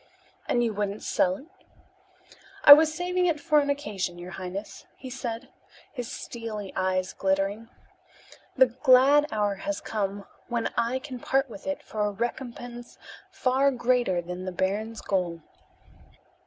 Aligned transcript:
"And 0.47 0.63
you 0.63 0.73
wouldn't 0.73 1.03
sell 1.03 1.35
it?" 1.35 1.45
"I 2.63 2.73
was 2.73 2.91
saving 2.91 3.27
it 3.27 3.39
for 3.39 3.59
an 3.59 3.69
occasion, 3.69 4.17
your 4.17 4.31
highness," 4.31 4.87
he 4.97 5.11
said, 5.11 5.49
his 5.93 6.11
steely 6.11 6.73
eyes 6.75 7.13
glittering. 7.13 7.69
"The 8.57 8.65
glad 8.65 9.27
hour 9.31 9.53
has 9.57 9.79
come 9.79 10.25
when 10.47 10.73
I 10.75 10.97
can 10.97 11.19
part 11.19 11.51
with 11.51 11.67
it 11.67 11.83
for 11.83 12.01
a 12.01 12.09
recompense 12.09 12.97
far 13.29 13.69
greater 13.69 14.23
than 14.23 14.45
the 14.45 14.51
baron's 14.51 15.01
gold." 15.01 15.41